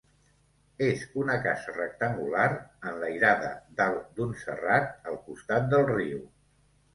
És 0.85 1.01
una 1.23 1.33
casa 1.43 1.75
rectangular, 1.75 2.45
enlairada 2.93 3.51
dalt 3.83 4.09
d'un 4.21 4.33
serrat, 4.47 4.91
al 5.13 5.21
costat 5.29 5.69
del 5.77 5.87
riu. 5.93 6.19